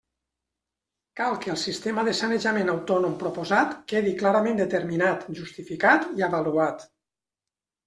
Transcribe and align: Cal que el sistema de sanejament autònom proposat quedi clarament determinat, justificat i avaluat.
Cal 1.19 1.35
que 1.43 1.51
el 1.55 1.59
sistema 1.63 2.05
de 2.07 2.15
sanejament 2.19 2.71
autònom 2.73 3.13
proposat 3.21 3.77
quedi 3.95 4.15
clarament 4.23 4.59
determinat, 4.63 5.31
justificat 5.43 6.11
i 6.19 6.27
avaluat. 6.33 6.91